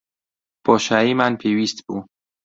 [0.63, 1.99] بۆشاییمان پێویست بوو.